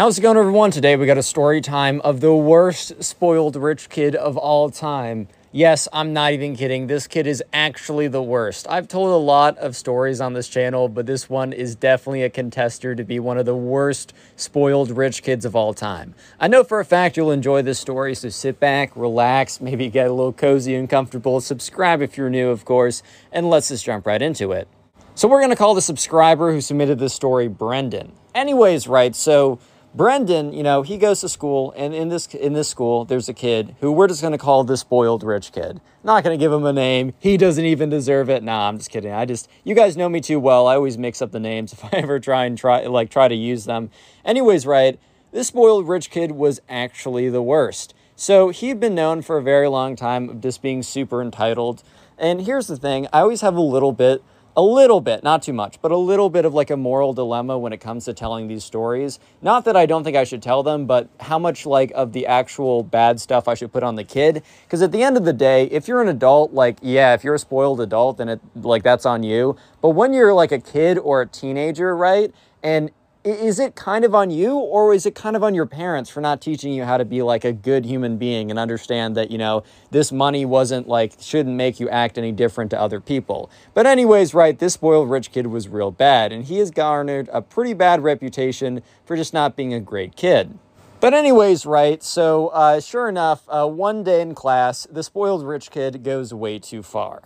[0.00, 0.70] How's it going, everyone?
[0.70, 5.28] Today we got a story time of the worst spoiled rich kid of all time.
[5.52, 6.86] Yes, I'm not even kidding.
[6.86, 8.66] This kid is actually the worst.
[8.70, 12.30] I've told a lot of stories on this channel, but this one is definitely a
[12.30, 16.14] contester to be one of the worst spoiled rich kids of all time.
[16.40, 20.06] I know for a fact you'll enjoy this story, so sit back, relax, maybe get
[20.06, 21.42] a little cozy and comfortable.
[21.42, 24.66] Subscribe if you're new, of course, and let's just jump right into it.
[25.14, 28.12] So we're going to call the subscriber who submitted this story Brendan.
[28.34, 29.58] Anyways, right, so
[29.92, 33.34] Brendan, you know, he goes to school, and in this in this school, there's a
[33.34, 35.80] kid who we're just going to call the spoiled rich kid.
[36.04, 37.12] Not going to give him a name.
[37.18, 38.44] He doesn't even deserve it.
[38.44, 39.12] Nah, I'm just kidding.
[39.12, 40.68] I just you guys know me too well.
[40.68, 43.34] I always mix up the names if I ever try and try like try to
[43.34, 43.90] use them.
[44.24, 45.00] Anyways, right?
[45.32, 47.92] This spoiled rich kid was actually the worst.
[48.14, 51.82] So he'd been known for a very long time of just being super entitled.
[52.16, 54.22] And here's the thing: I always have a little bit
[54.56, 57.58] a little bit, not too much, but a little bit of like a moral dilemma
[57.58, 59.18] when it comes to telling these stories.
[59.40, 62.26] Not that I don't think I should tell them, but how much like of the
[62.26, 64.42] actual bad stuff I should put on the kid.
[64.64, 67.36] Because at the end of the day, if you're an adult, like, yeah, if you're
[67.36, 69.56] a spoiled adult, then it like that's on you.
[69.80, 72.34] But when you're like a kid or a teenager, right?
[72.62, 72.90] And
[73.22, 76.22] is it kind of on you or is it kind of on your parents for
[76.22, 79.36] not teaching you how to be like a good human being and understand that you
[79.36, 83.86] know this money wasn't like shouldn't make you act any different to other people but
[83.86, 87.74] anyways right this spoiled rich kid was real bad and he has garnered a pretty
[87.74, 90.58] bad reputation for just not being a great kid
[91.00, 95.70] but anyways, right, so uh, sure enough, uh, one day in class, the spoiled rich
[95.70, 97.22] kid goes way too far.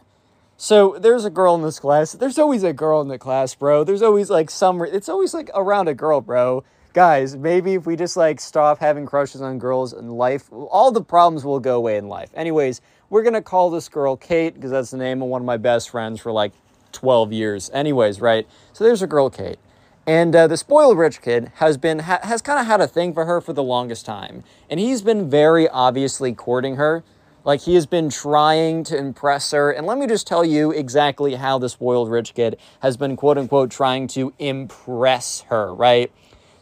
[0.56, 2.12] So there's a girl in this class.
[2.12, 3.84] There's always a girl in the class, bro.
[3.84, 4.80] There's always like some.
[4.82, 6.64] It's always like around a girl, bro.
[6.92, 11.02] Guys, maybe if we just like stop having crushes on girls in life, all the
[11.02, 12.30] problems will go away in life.
[12.34, 12.80] Anyways,
[13.10, 15.90] we're gonna call this girl Kate because that's the name of one of my best
[15.90, 16.52] friends for like
[16.92, 17.68] 12 years.
[17.74, 18.46] Anyways, right?
[18.72, 19.58] So there's a girl Kate.
[20.06, 23.14] And uh, the spoiled rich kid has been ha- has kind of had a thing
[23.14, 27.02] for her for the longest time, and he's been very obviously courting her.
[27.44, 29.70] Like he has been trying to impress her.
[29.70, 33.38] And let me just tell you exactly how the spoiled rich kid has been quote
[33.38, 36.10] unquote trying to impress her, right?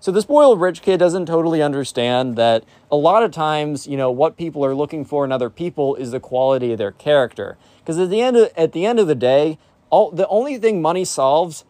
[0.00, 4.10] So the spoiled rich kid doesn't totally understand that a lot of times, you know,
[4.10, 7.56] what people are looking for in other people is the quality of their character.
[7.78, 9.58] Because at the end of, at the end of the day,
[9.90, 11.64] all the only thing money solves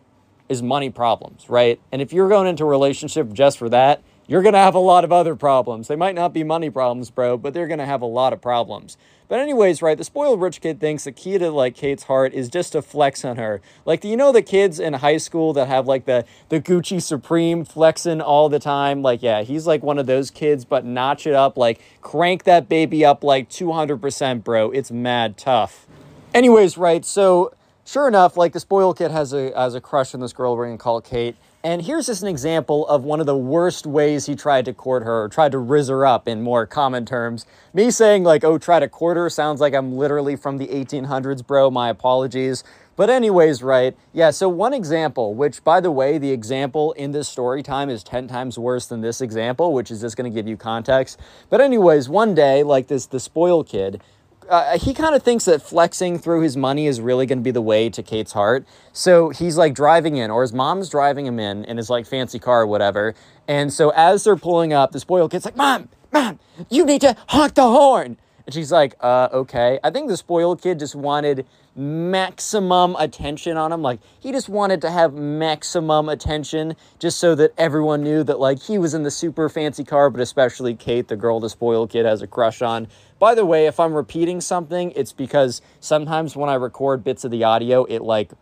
[0.48, 1.78] is money problems, right?
[1.92, 4.80] And if you're going into a relationship just for that, you're going to have a
[4.80, 5.88] lot of other problems.
[5.88, 8.40] They might not be money problems, bro, but they're going to have a lot of
[8.40, 8.96] problems.
[9.32, 12.50] But anyways, right, the spoiled rich kid thinks the key to like Kate's heart is
[12.50, 13.62] just to flex on her.
[13.86, 17.00] Like, do you know the kids in high school that have like the the Gucci
[17.00, 19.00] Supreme flexing all the time?
[19.00, 22.68] Like, yeah, he's like one of those kids, but notch it up, like crank that
[22.68, 24.70] baby up like 200%, bro.
[24.70, 25.86] It's mad tough.
[26.34, 27.54] Anyways, right, so
[27.86, 30.66] sure enough, like the spoiled kid has a has a crush on this girl we're
[30.66, 31.36] gonna call Kate.
[31.64, 35.04] And here's just an example of one of the worst ways he tried to court
[35.04, 37.46] her, or tried to rizz her up in more common terms.
[37.72, 41.46] Me saying, like, oh, try to court her sounds like I'm literally from the 1800s,
[41.46, 41.70] bro.
[41.70, 42.64] My apologies.
[42.96, 43.96] But, anyways, right?
[44.12, 48.02] Yeah, so one example, which, by the way, the example in this story time is
[48.02, 51.20] 10 times worse than this example, which is just going to give you context.
[51.48, 54.02] But, anyways, one day, like this, the spoiled kid
[54.48, 57.50] uh, he kind of thinks that flexing through his money is really going to be
[57.50, 58.66] the way to Kate's heart.
[58.92, 62.38] So he's like driving in, or his mom's driving him in in his like fancy
[62.38, 63.14] car or whatever.
[63.48, 66.38] And so as they're pulling up, the spoiled kid's like, Mom, Mom,
[66.70, 68.18] you need to honk the horn.
[68.46, 69.78] And she's like, uh, okay.
[69.82, 73.82] I think the spoiled kid just wanted maximum attention on him.
[73.82, 78.62] Like, he just wanted to have maximum attention just so that everyone knew that, like,
[78.62, 82.04] he was in the super fancy car, but especially Kate, the girl the spoiled kid
[82.04, 82.88] has a crush on.
[83.18, 87.30] By the way, if I'm repeating something, it's because sometimes when I record bits of
[87.30, 88.32] the audio, it, like,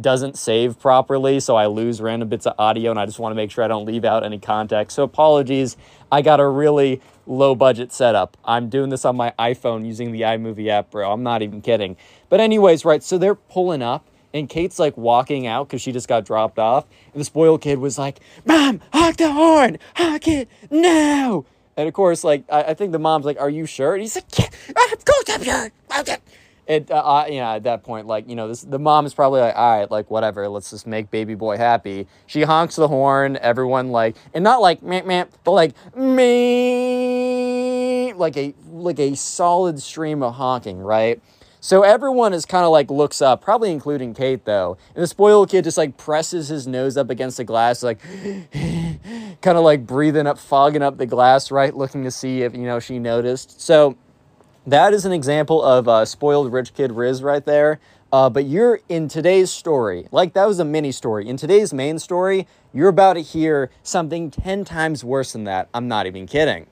[0.00, 3.34] doesn't save properly, so I lose random bits of audio, and I just want to
[3.34, 4.94] make sure I don't leave out any context.
[4.94, 5.76] So apologies.
[6.12, 8.36] I got a really low budget setup.
[8.44, 11.12] I'm doing this on my iPhone using the iMovie app, bro.
[11.12, 11.96] I'm not even kidding.
[12.28, 16.08] But anyways, right, so they're pulling up, and Kate's like walking out because she just
[16.08, 20.48] got dropped off, and the spoiled kid was like, "Mom, honk the horn, honk it
[20.70, 21.44] now."
[21.76, 24.16] And of course, like I, I think the mom's like, "Are you sure?" And he's
[24.16, 24.48] like, "Yeah,
[24.92, 25.70] of course I'm sure."
[26.68, 29.78] It, uh, at that point, like, you know, this, the mom is probably like, all
[29.78, 32.06] right, like, whatever, let's just make baby boy happy.
[32.26, 36.52] She honks the horn, everyone, like, and not like, meh, meh, but like, me,
[38.12, 41.22] like a, like a solid stream of honking, right?
[41.60, 44.76] So everyone is kind of like looks up, probably including Kate though.
[44.94, 47.98] And the spoiled kid just like presses his nose up against the glass, like
[48.52, 51.74] kind of like breathing up, fogging up the glass, right?
[51.74, 53.60] Looking to see if, you know, she noticed.
[53.60, 53.96] So
[54.68, 57.80] that is an example of a spoiled rich kid Riz right there.
[58.12, 61.28] Uh, but you're in today's story, like that was a mini story.
[61.28, 65.68] In today's main story, you're about to hear something 10 times worse than that.
[65.74, 66.66] I'm not even kidding.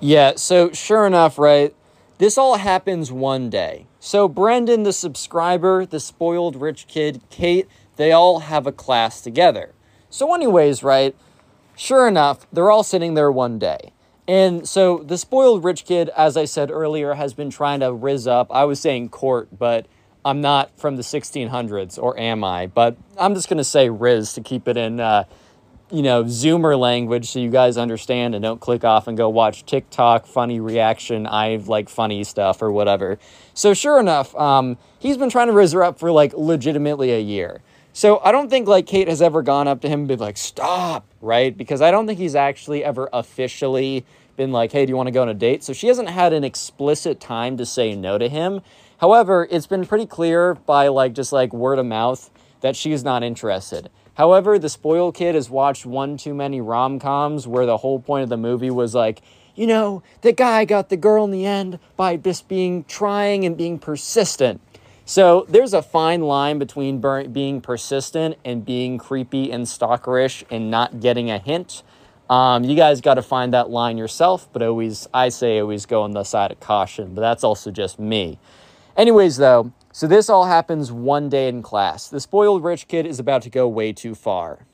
[0.00, 1.74] Yeah, so sure enough, right?
[2.18, 3.86] This all happens one day.
[4.00, 7.66] So Brendan, the subscriber, the spoiled rich kid, Kate,
[7.96, 9.72] they all have a class together.
[10.10, 11.16] So, anyways, right?
[11.74, 13.92] Sure enough, they're all sitting there one day.
[14.28, 18.26] And so the spoiled rich kid, as I said earlier, has been trying to riz
[18.26, 18.50] up.
[18.50, 19.86] I was saying court, but
[20.26, 22.66] I'm not from the 1600s, or am I?
[22.66, 25.22] But I'm just going to say Riz to keep it in, uh,
[25.92, 29.64] you know, Zoomer language so you guys understand and don't click off and go watch
[29.64, 33.20] TikTok, funny reaction, I like funny stuff or whatever.
[33.54, 37.20] So, sure enough, um, he's been trying to Riz her up for like legitimately a
[37.20, 37.62] year.
[37.96, 40.36] So I don't think like Kate has ever gone up to him and been like,
[40.36, 41.56] stop, right?
[41.56, 44.04] Because I don't think he's actually ever officially
[44.36, 45.64] been like, hey, do you want to go on a date?
[45.64, 48.60] So she hasn't had an explicit time to say no to him.
[48.98, 52.28] However, it's been pretty clear by like just like word of mouth
[52.60, 53.88] that she's not interested.
[54.12, 58.24] However, the spoiled kid has watched one too many rom coms where the whole point
[58.24, 59.22] of the movie was like,
[59.54, 63.56] you know, the guy got the girl in the end by just being trying and
[63.56, 64.60] being persistent.
[65.08, 67.00] So there's a fine line between
[67.32, 71.84] being persistent and being creepy and stalkerish and not getting a hint.
[72.28, 76.02] Um, you guys got to find that line yourself, but always, I say, always go
[76.02, 78.40] on the side of caution, but that's also just me.
[78.96, 82.08] Anyways, though, so this all happens one day in class.
[82.08, 84.66] The spoiled rich kid is about to go way too far.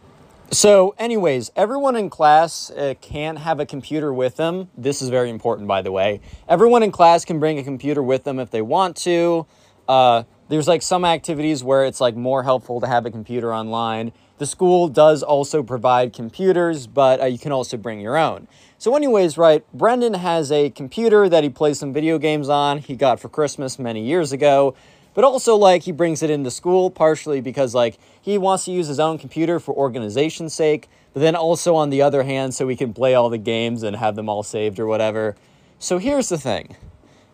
[0.50, 4.70] So, anyways, everyone in class uh, can have a computer with them.
[4.78, 6.23] This is very important, by the way.
[6.49, 9.46] Everyone in class can bring a computer with them if they want to.
[9.88, 14.12] Uh, there's like some activities where it's like more helpful to have a computer online.
[14.38, 18.49] The school does also provide computers, but uh, you can also bring your own.
[18.76, 22.79] So, anyways, right, Brendan has a computer that he plays some video games on.
[22.79, 24.75] He got for Christmas many years ago,
[25.14, 28.88] but also like he brings it into school partially because like he wants to use
[28.88, 32.76] his own computer for organization's sake, but then also on the other hand, so he
[32.76, 35.37] can play all the games and have them all saved or whatever.
[35.78, 36.76] So, here's the thing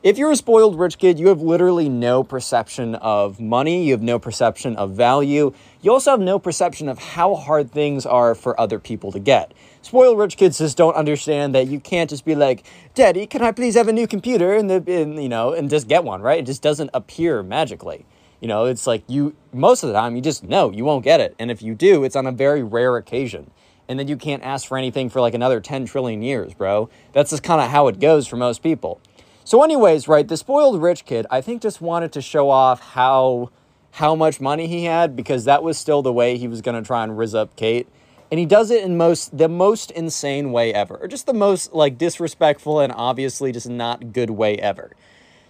[0.01, 4.03] if you're a spoiled rich kid, you have literally no perception of money, you have
[4.03, 5.53] no perception of value,
[5.83, 9.53] you also have no perception of how hard things are for other people to get.
[9.83, 12.65] Spoiled rich kids just don't understand that you can't just be like,
[12.95, 15.89] "Daddy, can I please have a new computer?" and, the, and you know, and just
[15.89, 16.39] get one, right?
[16.39, 18.07] It just doesn't appear magically.
[18.41, 21.21] You know, it's like you most of the time you just know you won't get
[21.21, 23.51] it, and if you do, it's on a very rare occasion.
[23.89, 26.91] And then you can't ask for anything for like another 10 trillion years, bro.
[27.15, 29.01] That's just kind of how it goes for most people.
[29.49, 33.51] So, anyways, right, the spoiled rich kid, I think just wanted to show off how
[33.93, 36.87] how much money he had because that was still the way he was going to
[36.87, 37.89] try and rizz up Kate.
[38.31, 41.73] And he does it in most the most insane way ever, or just the most
[41.73, 44.91] like disrespectful and obviously just not good way ever.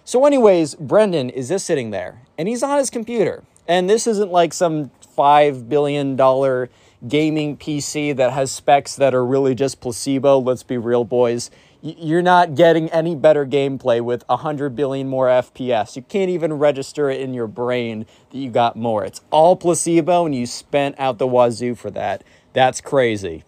[0.05, 3.43] So, anyways, Brendan is just sitting there and he's on his computer.
[3.67, 9.55] And this isn't like some $5 billion gaming PC that has specs that are really
[9.55, 10.39] just placebo.
[10.39, 15.95] Let's be real, boys you're not getting any better gameplay with 100 billion more FPS.
[15.95, 19.05] You can't even register it in your brain that you got more.
[19.05, 22.23] It's all placebo and you spent out the wazoo for that.
[22.53, 23.43] That's crazy.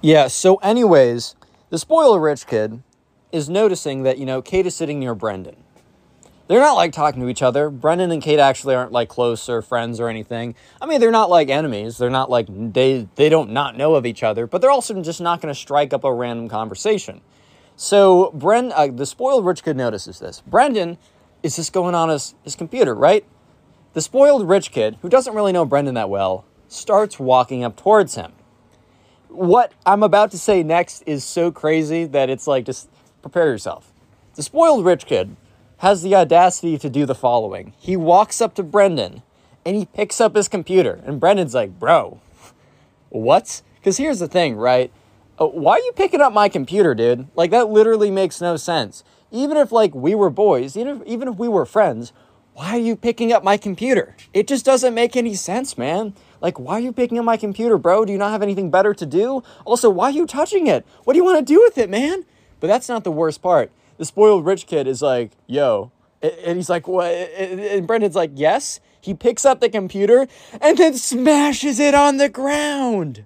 [0.00, 1.34] Yeah, so, anyways,
[1.70, 2.82] the spoiler rich kid
[3.32, 5.56] is noticing that, you know, Kate is sitting near Brendan.
[6.46, 7.68] They're not like talking to each other.
[7.68, 10.54] Brendan and Kate actually aren't like close or friends or anything.
[10.80, 11.98] I mean, they're not like enemies.
[11.98, 15.20] They're not like they they don't not know of each other, but they're also just
[15.20, 17.20] not going to strike up a random conversation.
[17.80, 20.42] So Bren, uh, the spoiled rich kid notices this.
[20.44, 20.98] Brendan
[21.44, 23.24] is just going on his, his computer, right?
[23.92, 28.16] The spoiled rich kid, who doesn't really know Brendan that well, starts walking up towards
[28.16, 28.32] him.
[29.28, 32.88] What I'm about to say next is so crazy that it's like, just
[33.22, 33.92] prepare yourself.
[34.34, 35.36] The spoiled rich kid
[35.76, 37.74] has the audacity to do the following.
[37.78, 39.22] He walks up to Brendan
[39.64, 41.00] and he picks up his computer.
[41.06, 42.20] And Brendan's like, bro,
[43.10, 43.62] what?
[43.76, 44.90] Because here's the thing, right?
[45.40, 47.28] Uh, why are you picking up my computer, dude?
[47.36, 49.04] Like, that literally makes no sense.
[49.30, 52.12] Even if, like, we were boys, even if, even if we were friends,
[52.54, 54.16] why are you picking up my computer?
[54.34, 56.14] It just doesn't make any sense, man.
[56.40, 58.04] Like, why are you picking up my computer, bro?
[58.04, 59.44] Do you not have anything better to do?
[59.64, 60.84] Also, why are you touching it?
[61.04, 62.24] What do you want to do with it, man?
[62.58, 63.70] But that's not the worst part.
[63.96, 65.92] The spoiled rich kid is like, yo.
[66.20, 67.12] And he's like, what?
[67.12, 68.80] And Brendan's like, yes.
[69.00, 70.26] He picks up the computer
[70.60, 73.24] and then smashes it on the ground.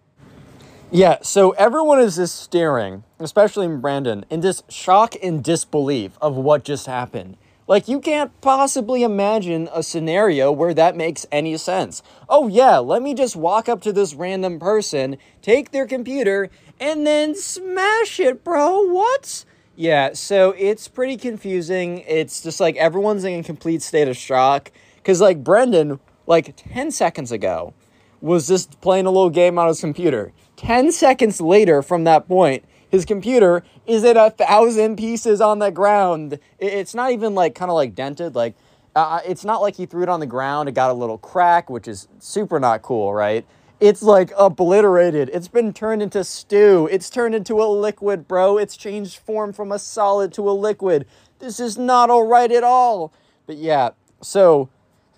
[0.94, 6.64] Yeah, so everyone is just staring, especially Brandon, in this shock and disbelief of what
[6.64, 7.38] just happened.
[7.66, 12.02] Like, you can't possibly imagine a scenario where that makes any sense.
[12.28, 17.06] Oh, yeah, let me just walk up to this random person, take their computer, and
[17.06, 18.82] then smash it, bro.
[18.82, 19.46] What?
[19.74, 22.00] Yeah, so it's pretty confusing.
[22.00, 26.90] It's just like everyone's in a complete state of shock Because, like, Brendan, like 10
[26.90, 27.72] seconds ago,
[28.20, 30.32] was just playing a little game on his computer.
[30.62, 35.70] 10 seconds later from that point, his computer is at a thousand pieces on the
[35.72, 36.38] ground.
[36.58, 38.36] It's not even like kind of like dented.
[38.36, 38.54] Like,
[38.94, 40.68] uh, it's not like he threw it on the ground.
[40.68, 43.44] It got a little crack, which is super not cool, right?
[43.80, 45.30] It's like obliterated.
[45.32, 46.88] It's been turned into stew.
[46.92, 48.58] It's turned into a liquid, bro.
[48.58, 51.06] It's changed form from a solid to a liquid.
[51.40, 53.12] This is not all right at all.
[53.48, 53.90] But yeah,
[54.20, 54.68] so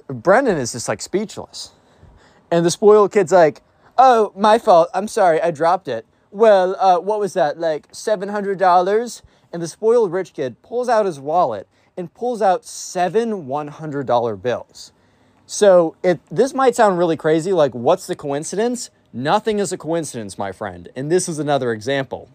[0.06, 1.72] Brendan is just like speechless.
[2.50, 3.60] And the spoiled kid's like,
[3.98, 4.88] oh, my fault.
[4.94, 5.40] I'm sorry.
[5.40, 6.06] I dropped it.
[6.30, 7.58] Well, uh, what was that?
[7.58, 9.22] Like $700?
[9.52, 14.92] And the spoiled rich kid pulls out his wallet and pulls out seven $100 bills.
[15.46, 18.90] So it this might sound really crazy, like what's the coincidence?
[19.12, 20.88] Nothing is a coincidence, my friend.
[20.96, 22.30] And this is another example.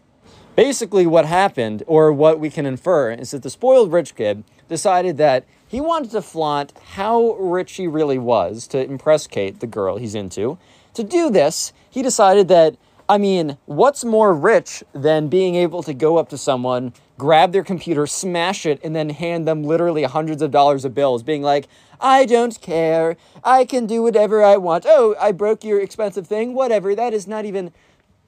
[0.55, 5.17] Basically, what happened, or what we can infer, is that the spoiled rich kid decided
[5.17, 9.97] that he wanted to flaunt how rich he really was to impress Kate, the girl
[9.97, 10.57] he's into.
[10.95, 12.75] To do this, he decided that,
[13.07, 17.63] I mean, what's more rich than being able to go up to someone, grab their
[17.63, 21.67] computer, smash it, and then hand them literally hundreds of dollars of bills, being like,
[22.01, 23.17] I don't care.
[23.43, 24.85] I can do whatever I want.
[24.87, 26.53] Oh, I broke your expensive thing.
[26.53, 26.95] Whatever.
[26.95, 27.73] That is not even,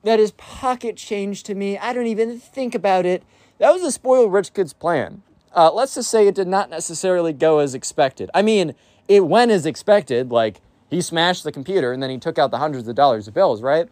[0.04, 1.78] that is pocket change to me.
[1.78, 3.24] I don't even think about it.
[3.60, 5.22] That was a spoiled rich kid's plan.
[5.56, 8.30] Uh, let's just say it did not necessarily go as expected.
[8.34, 8.74] I mean,
[9.08, 10.32] it went as expected.
[10.32, 13.34] Like, he smashed the computer and then he took out the hundreds of dollars of
[13.34, 13.88] bills, right?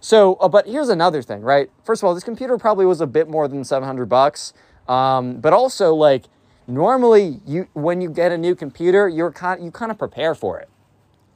[0.00, 1.70] So, uh, but here's another thing, right?
[1.84, 4.52] First of all, this computer probably was a bit more than 700 bucks.
[4.86, 6.24] Um, but also, like,
[6.66, 10.58] normally you when you get a new computer, you're kind you kind of prepare for
[10.60, 10.68] it.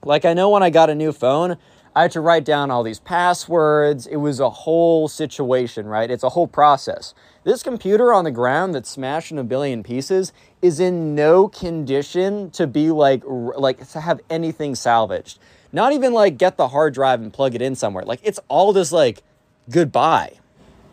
[0.05, 1.57] Like I know when I got a new phone,
[1.99, 4.07] I had to write down all these passwords.
[4.07, 6.09] It was a whole situation, right?
[6.09, 7.13] It's a whole process.
[7.43, 12.53] This computer on the ground that's smashed in a billion pieces is in no condition
[12.53, 15.41] to be like like to have anything salvaged.
[15.73, 18.05] Not even like get the hard drive and plug it in somewhere.
[18.05, 19.25] Like it's all just like
[19.69, 20.39] goodbye.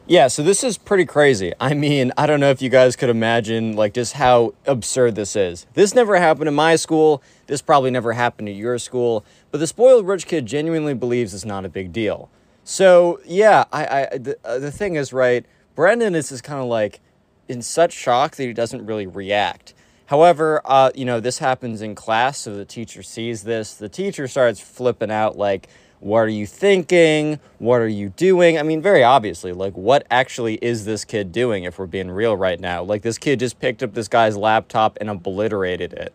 [0.08, 1.52] Yeah, so this is pretty crazy.
[1.60, 5.36] I mean, I don't know if you guys could imagine like just how absurd this
[5.36, 5.66] is.
[5.74, 7.24] This never happened in my school.
[7.48, 9.26] This probably never happened at your school.
[9.50, 12.30] But the spoiled rich kid genuinely believes it's not a big deal.
[12.64, 15.44] So yeah, I, I the, uh, the thing is right.
[15.74, 17.00] Brendan is just kind of like
[17.48, 19.74] in such shock that he doesn't really react.
[20.06, 23.74] However, uh, you know, this happens in class, so the teacher sees this.
[23.74, 25.68] The teacher starts flipping out like,
[26.06, 27.40] what are you thinking?
[27.58, 28.60] What are you doing?
[28.60, 32.38] I mean, very obviously, like, what actually is this kid doing if we're being real
[32.38, 32.84] right now?
[32.84, 36.14] Like, this kid just picked up this guy's laptop and obliterated it.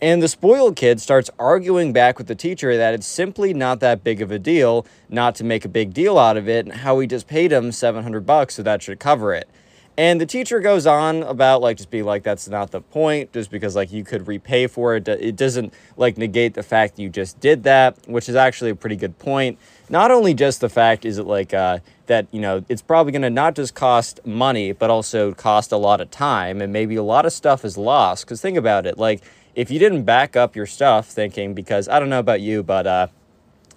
[0.00, 4.02] And the spoiled kid starts arguing back with the teacher that it's simply not that
[4.02, 6.98] big of a deal not to make a big deal out of it and how
[6.98, 9.50] he just paid him 700 bucks so that should cover it.
[9.98, 13.50] And the teacher goes on about like just being like that's not the point just
[13.50, 15.08] because like you could repay for it.
[15.08, 18.96] It doesn't like negate the fact you just did that, which is actually a pretty
[18.96, 19.58] good point.
[19.88, 23.22] Not only just the fact is it like uh, that you know it's probably going
[23.22, 27.02] to not just cost money but also cost a lot of time and maybe a
[27.02, 28.26] lot of stuff is lost.
[28.26, 29.22] Because think about it, like
[29.54, 32.86] if you didn't back up your stuff thinking because I don't know about you, but
[32.86, 33.06] uh,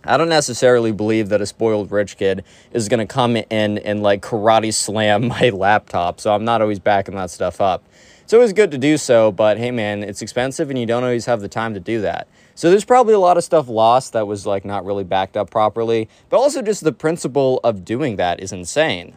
[0.03, 4.01] I don't necessarily believe that a spoiled rich kid is going to come in and
[4.01, 6.19] like karate slam my laptop.
[6.19, 7.83] So I'm not always backing that stuff up.
[8.23, 11.25] It's always good to do so, but hey man, it's expensive and you don't always
[11.25, 12.27] have the time to do that.
[12.53, 15.49] So there's probably a lot of stuff lost that was like not really backed up
[15.49, 19.15] properly, but also just the principle of doing that is insane.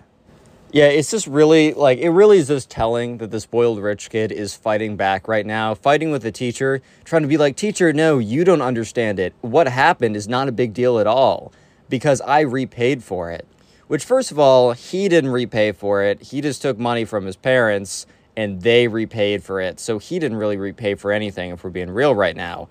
[0.73, 4.33] Yeah, it's just really like it really is just telling that the spoiled rich kid
[4.33, 8.19] is fighting back right now, fighting with the teacher, trying to be like, "Teacher, no,
[8.19, 9.35] you don't understand it.
[9.43, 11.53] What happened is not a big deal at all
[11.91, 13.47] because I repaid for it."
[13.87, 16.23] Which first of all, he didn't repay for it.
[16.23, 19.79] He just took money from his parents and they repaid for it.
[19.79, 22.71] So he didn't really repay for anything if we're being real right now.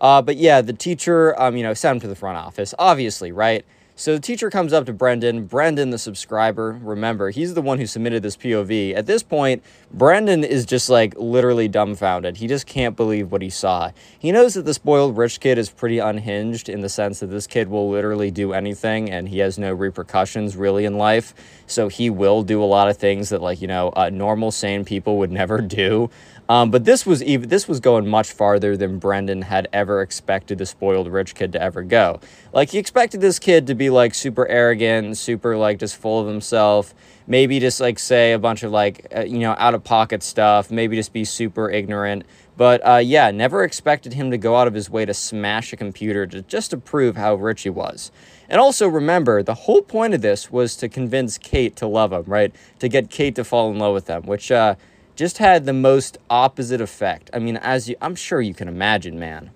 [0.00, 3.32] Uh, but yeah, the teacher, um, you know, sent him to the front office, obviously,
[3.32, 3.64] right?
[4.00, 5.44] So the teacher comes up to Brendan.
[5.44, 8.94] Brendan, the subscriber, remember, he's the one who submitted this POV.
[8.94, 12.38] At this point, Brendan is just like literally dumbfounded.
[12.38, 13.90] He just can't believe what he saw.
[14.18, 17.46] He knows that the spoiled rich kid is pretty unhinged in the sense that this
[17.46, 21.34] kid will literally do anything and he has no repercussions really in life.
[21.66, 24.82] So he will do a lot of things that, like, you know, uh, normal, sane
[24.86, 26.08] people would never do.
[26.50, 30.58] Um, but this was even this was going much farther than Brendan had ever expected
[30.58, 32.18] the spoiled rich kid to ever go.
[32.52, 36.26] Like he expected this kid to be like super arrogant, super like just full of
[36.26, 36.92] himself.
[37.28, 40.72] Maybe just like say a bunch of like uh, you know out of pocket stuff.
[40.72, 42.24] Maybe just be super ignorant.
[42.56, 45.76] But uh, yeah, never expected him to go out of his way to smash a
[45.76, 48.10] computer to, just to prove how rich he was.
[48.48, 52.24] And also remember, the whole point of this was to convince Kate to love him,
[52.24, 52.52] right?
[52.80, 54.74] To get Kate to fall in love with him, which uh,
[55.16, 57.30] just had the most opposite effect.
[57.32, 59.50] I mean, as you, I'm sure you can imagine, man.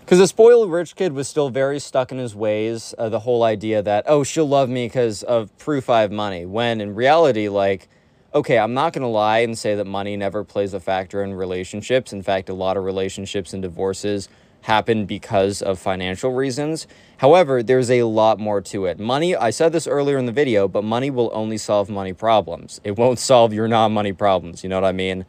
[0.00, 2.94] Because the spoiled rich kid was still very stuck in his ways.
[2.98, 6.44] Uh, the whole idea that, oh, she'll love me because of proof I have money.
[6.44, 7.88] When in reality, like,
[8.34, 11.32] okay, I'm not going to lie and say that money never plays a factor in
[11.32, 12.12] relationships.
[12.12, 14.28] In fact, a lot of relationships and divorces
[14.64, 16.86] happen because of financial reasons.
[17.18, 18.98] However, there's a lot more to it.
[18.98, 22.80] Money, I said this earlier in the video, but money will only solve money problems.
[22.82, 24.62] It won't solve your non money problems.
[24.62, 25.26] You know what I mean?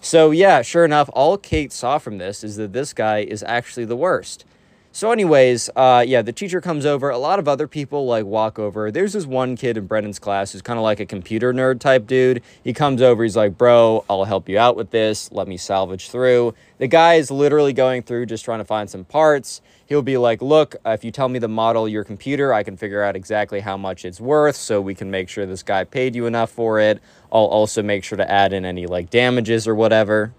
[0.00, 3.84] So, yeah, sure enough, all Kate saw from this is that this guy is actually
[3.84, 4.46] the worst.
[4.98, 7.08] So, anyways, uh, yeah, the teacher comes over.
[7.08, 8.90] A lot of other people like walk over.
[8.90, 12.04] There's this one kid in Brendan's class who's kind of like a computer nerd type
[12.08, 12.42] dude.
[12.64, 13.22] He comes over.
[13.22, 15.30] He's like, "Bro, I'll help you out with this.
[15.30, 19.04] Let me salvage through." The guy is literally going through just trying to find some
[19.04, 19.60] parts.
[19.86, 22.76] He'll be like, "Look, if you tell me the model of your computer, I can
[22.76, 26.16] figure out exactly how much it's worth, so we can make sure this guy paid
[26.16, 26.98] you enough for it.
[27.30, 30.32] I'll also make sure to add in any like damages or whatever."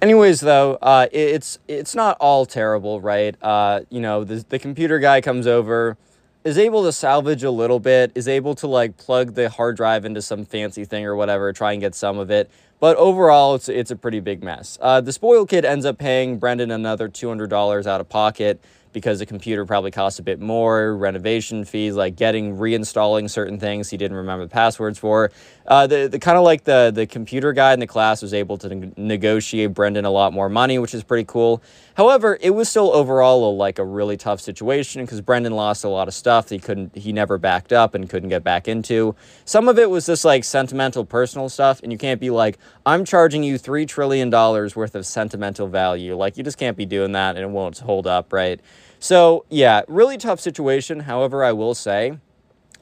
[0.00, 3.34] Anyways, though, uh, it's it's not all terrible, right?
[3.42, 5.96] Uh, you know, the, the computer guy comes over,
[6.44, 10.04] is able to salvage a little bit, is able to like plug the hard drive
[10.04, 12.48] into some fancy thing or whatever, try and get some of it.
[12.78, 14.78] But overall, it's it's a pretty big mess.
[14.80, 18.62] Uh, the spoiled kid ends up paying Brendan another two hundred dollars out of pocket
[18.98, 23.88] because the computer probably costs a bit more, renovation fees, like getting reinstalling certain things
[23.88, 25.30] he didn't remember the passwords for.
[25.66, 28.56] Uh, the the kind of like the the computer guy in the class was able
[28.56, 31.62] to ne- negotiate Brendan a lot more money, which is pretty cool.
[31.94, 35.88] However, it was still overall a, like a really tough situation because Brendan lost a
[35.88, 39.14] lot of stuff he couldn't he never backed up and couldn't get back into.
[39.44, 43.04] Some of it was just like sentimental personal stuff, and you can't be like, I'm
[43.04, 46.16] charging you three trillion dollars worth of sentimental value.
[46.16, 48.60] Like you just can't be doing that and it won't hold up, right?
[48.98, 51.00] So yeah, really tough situation.
[51.00, 52.18] However, I will say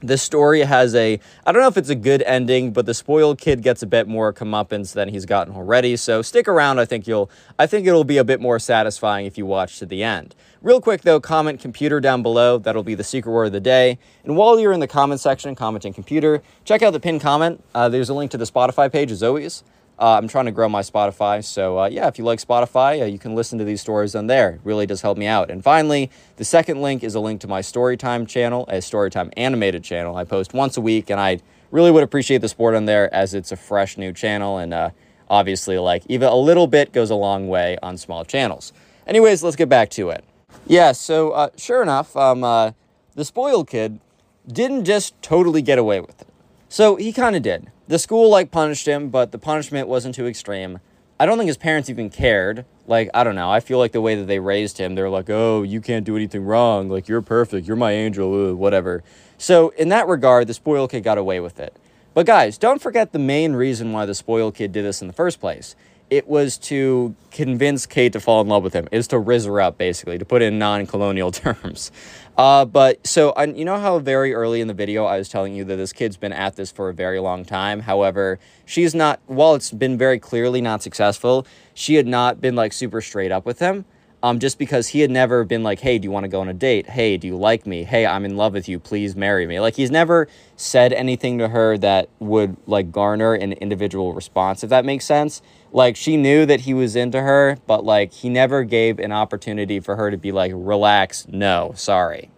[0.00, 3.38] this story has a I don't know if it's a good ending, but the spoiled
[3.38, 5.96] kid gets a bit more comeuppance than he's gotten already.
[5.96, 6.78] So stick around.
[6.78, 9.86] I think you'll I think it'll be a bit more satisfying if you watch to
[9.86, 10.34] the end.
[10.62, 12.58] Real quick though, comment computer down below.
[12.58, 13.98] That'll be the secret word of the day.
[14.24, 17.62] And while you're in the comment section commenting computer, check out the pinned comment.
[17.74, 19.64] Uh, there's a link to the Spotify page as always.
[19.98, 21.42] Uh, I'm trying to grow my Spotify.
[21.42, 24.26] So, uh, yeah, if you like Spotify, uh, you can listen to these stories on
[24.26, 24.50] there.
[24.50, 25.50] It really does help me out.
[25.50, 29.82] And finally, the second link is a link to my Storytime channel, a Storytime animated
[29.82, 30.16] channel.
[30.16, 33.32] I post once a week, and I really would appreciate the support on there as
[33.32, 34.58] it's a fresh new channel.
[34.58, 34.90] And uh,
[35.30, 38.74] obviously, like, even a little bit goes a long way on small channels.
[39.06, 40.24] Anyways, let's get back to it.
[40.66, 42.72] Yeah, so uh, sure enough, um, uh,
[43.14, 43.98] the spoiled kid
[44.46, 46.28] didn't just totally get away with it.
[46.68, 47.70] So he kind of did.
[47.88, 50.80] The school like punished him, but the punishment wasn't too extreme.
[51.20, 52.64] I don't think his parents even cared.
[52.88, 53.50] Like, I don't know.
[53.50, 56.16] I feel like the way that they raised him, they're like, oh, you can't do
[56.16, 56.88] anything wrong.
[56.88, 57.66] Like, you're perfect.
[57.66, 59.04] You're my angel, whatever.
[59.38, 61.76] So, in that regard, the spoiled kid got away with it.
[62.12, 65.14] But, guys, don't forget the main reason why the spoiled kid did this in the
[65.14, 65.76] first place
[66.10, 68.88] it was to convince Kate to fall in love with him.
[68.92, 71.90] Is to riz her up, basically, to put in non-colonial terms.
[72.36, 75.64] Uh, but so you know how very early in the video I was telling you
[75.64, 77.80] that this kid's been at this for a very long time.
[77.80, 79.20] However, she's not.
[79.26, 83.46] While it's been very clearly not successful, she had not been like super straight up
[83.46, 83.84] with him
[84.22, 86.48] um, just because he had never been like, hey, do you want to go on
[86.48, 86.88] a date?
[86.88, 87.84] Hey, do you like me?
[87.84, 88.80] Hey, I'm in love with you.
[88.80, 89.60] Please marry me.
[89.60, 94.70] Like, he's never said anything to her that would like garner an individual response, if
[94.70, 95.42] that makes sense.
[95.76, 99.78] Like, she knew that he was into her, but like, he never gave an opportunity
[99.78, 102.30] for her to be like, relax, no, sorry.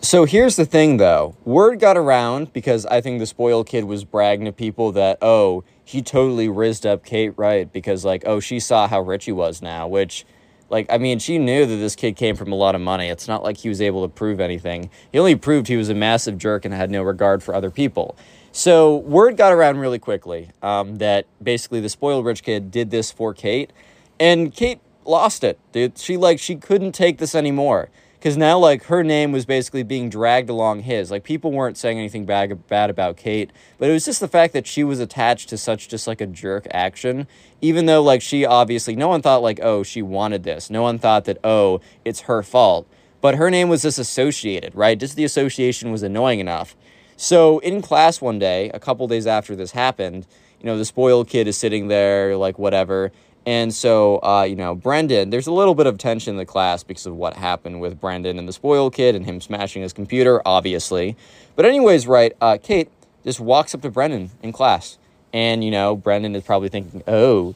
[0.00, 1.36] So here's the thing though.
[1.44, 5.64] Word got around because I think the spoiled kid was bragging to people that, oh,
[5.84, 9.60] he totally rizzed up Kate right because, like, oh, she saw how rich he was
[9.60, 10.24] now, which
[10.70, 13.08] like, I mean, she knew that this kid came from a lot of money.
[13.08, 14.88] It's not like he was able to prove anything.
[15.12, 18.16] He only proved he was a massive jerk and had no regard for other people.
[18.56, 23.10] So, word got around really quickly um, that basically the spoiled rich kid did this
[23.10, 23.72] for Kate.
[24.20, 25.98] And Kate lost it, dude.
[25.98, 30.08] She, like, she couldn't take this anymore because now like her name was basically being
[30.08, 34.06] dragged along his like people weren't saying anything bad, bad about kate but it was
[34.06, 37.26] just the fact that she was attached to such just like a jerk action
[37.60, 40.98] even though like she obviously no one thought like oh she wanted this no one
[40.98, 42.86] thought that oh it's her fault
[43.20, 46.74] but her name was just associated right just the association was annoying enough
[47.16, 50.26] so in class one day a couple days after this happened
[50.60, 53.12] you know the spoiled kid is sitting there like whatever
[53.46, 56.82] and so, uh, you know, Brendan, there's a little bit of tension in the class
[56.82, 60.40] because of what happened with Brendan and the spoiled kid and him smashing his computer,
[60.46, 61.14] obviously.
[61.54, 62.88] But, anyways, right, uh, Kate
[63.22, 64.96] just walks up to Brendan in class.
[65.32, 67.54] And, you know, Brendan is probably thinking, oh,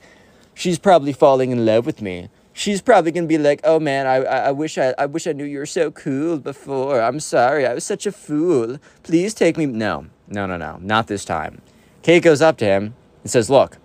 [0.54, 2.28] she's probably falling in love with me.
[2.58, 5.32] She's probably gonna be like, "Oh man, I, I, I wish I, I wish I
[5.32, 7.00] knew you were so cool before.
[7.00, 8.78] I'm sorry, I was such a fool.
[9.04, 11.62] Please take me." No, no, no, no, not this time.
[12.02, 13.78] Kate goes up to him and says, "Look,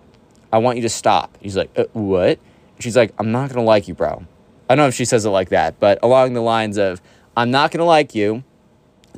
[0.54, 1.36] I want you to stop.
[1.40, 2.38] He's like, uh, what?
[2.78, 4.24] She's like, I'm not to like you, bro.
[4.70, 7.02] I don't know if she says it like that, but along the lines of,
[7.36, 8.44] I'm not to like you.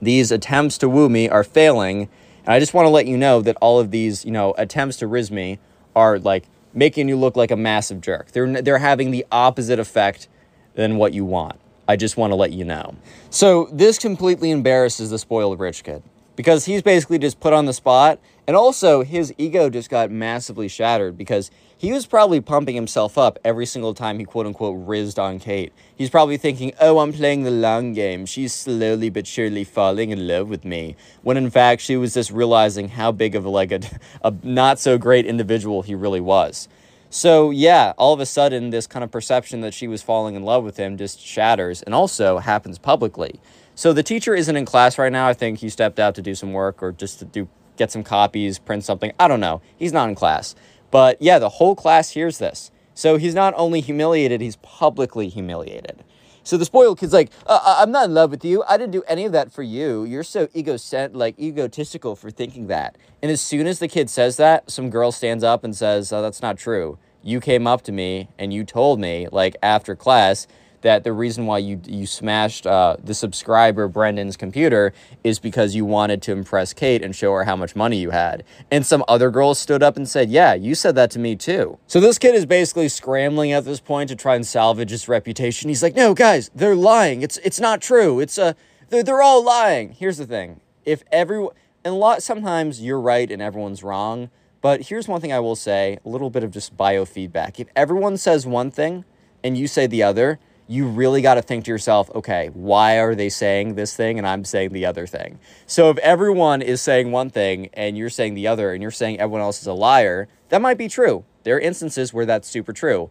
[0.01, 2.09] These attempts to woo me are failing.
[2.47, 4.97] And I just want to let you know that all of these, you know, attempts
[4.99, 5.59] to riz me
[5.95, 6.45] are like
[6.77, 8.31] making you look like a massive jerk.
[8.31, 10.29] They're, they're having the opposite effect
[10.75, 11.59] than what you want.
[11.89, 12.95] I just want to let you know.
[13.31, 16.03] So this completely embarrasses the spoiled rich kid
[16.37, 18.21] because he's basically just put on the spot.
[18.47, 23.39] And also, his ego just got massively shattered because he was probably pumping himself up
[23.45, 25.73] every single time he quote unquote rizzed on Kate.
[25.95, 28.25] He's probably thinking, oh, I'm playing the long game.
[28.25, 30.97] She's slowly but surely falling in love with me.
[31.23, 33.81] When in fact, she was just realizing how big of a, like a,
[34.23, 36.69] a not so great individual he really was.
[37.11, 40.43] So, yeah, all of a sudden, this kind of perception that she was falling in
[40.43, 43.39] love with him just shatters and also happens publicly.
[43.75, 45.29] So, the teacher isn't in class right now.
[45.29, 48.03] I think he stepped out to do some work or just to do get some
[48.03, 49.13] copies, print something.
[49.21, 49.61] I don't know.
[49.77, 50.55] He's not in class.
[50.91, 52.71] But yeah, the whole class hears this.
[52.95, 56.03] So he's not only humiliated, he's publicly humiliated.
[56.43, 58.63] So the spoiled kid's like, uh, uh, I'm not in love with you.
[58.69, 60.05] I didn't do any of that for you.
[60.05, 62.97] You're so egocent, like egotistical for thinking that.
[63.21, 66.23] And as soon as the kid says that, some girl stands up and says, oh,
[66.23, 66.99] that's not true.
[67.21, 70.47] You came up to me and you told me, like after class,
[70.83, 74.93] that the reason why you you smashed uh, the subscriber Brendan's computer
[75.25, 78.45] is because you wanted to impress Kate and show her how much money you had.
[78.71, 81.79] And some other girls stood up and said, "Yeah, you said that to me too."
[81.87, 85.69] So this kid is basically scrambling at this point to try and salvage his reputation.
[85.69, 87.23] He's like, "No, guys, they're lying.
[87.23, 88.21] It's it's not true.
[88.21, 88.53] It's a uh,
[88.89, 91.55] they're, they're all lying." Here's the thing: if everyone
[91.87, 94.29] and a lot sometimes you're right and everyone's wrong.
[94.61, 97.61] But here's one thing I will say a little bit of just biofeedback.
[97.61, 99.05] If everyone says one thing
[99.45, 103.15] and you say the other, you really got to think to yourself, okay, why are
[103.15, 105.39] they saying this thing and I'm saying the other thing?
[105.67, 109.21] So if everyone is saying one thing and you're saying the other and you're saying
[109.21, 111.25] everyone else is a liar, that might be true.
[111.45, 113.11] There are instances where that's super true.